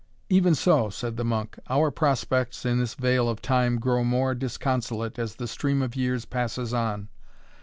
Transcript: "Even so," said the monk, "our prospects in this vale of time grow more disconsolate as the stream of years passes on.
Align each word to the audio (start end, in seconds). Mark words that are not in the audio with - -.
"Even 0.29 0.55
so," 0.55 0.89
said 0.89 1.15
the 1.15 1.23
monk, 1.23 1.59
"our 1.69 1.91
prospects 1.91 2.65
in 2.65 2.79
this 2.79 2.95
vale 2.95 3.29
of 3.29 3.39
time 3.39 3.77
grow 3.79 4.03
more 4.03 4.33
disconsolate 4.33 5.19
as 5.19 5.35
the 5.35 5.47
stream 5.47 5.83
of 5.83 5.95
years 5.95 6.25
passes 6.25 6.73
on. 6.73 7.07